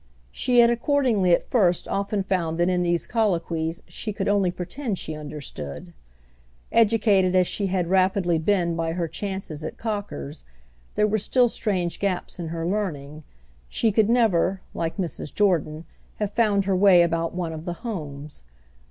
She 0.31 0.61
had 0.61 0.71
accordingly 0.71 1.31
at 1.31 1.47
first 1.47 1.87
often 1.87 2.23
found 2.23 2.57
that 2.57 2.69
in 2.69 2.81
these 2.81 3.05
colloquies 3.05 3.83
she 3.87 4.11
could 4.11 4.27
only 4.27 4.49
pretend 4.49 4.97
she 4.97 5.13
understood. 5.13 5.93
Educated 6.71 7.35
as 7.35 7.45
she 7.45 7.67
had 7.67 7.85
rapidly 7.87 8.39
been 8.39 8.75
by 8.75 8.93
her 8.93 9.07
chances 9.07 9.63
at 9.63 9.77
Cocker's, 9.77 10.43
there 10.95 11.05
were 11.05 11.19
still 11.19 11.49
strange 11.49 11.99
gaps 11.99 12.39
in 12.39 12.47
her 12.47 12.65
learning—she 12.65 13.91
could 13.91 14.09
never, 14.09 14.61
like 14.73 14.97
Mrs. 14.97 15.31
Jordan, 15.31 15.85
have 16.15 16.31
found 16.31 16.65
her 16.65 16.75
way 16.75 17.03
about 17.03 17.35
one 17.35 17.53
of 17.53 17.65
the 17.65 17.73
"homes." 17.85 18.41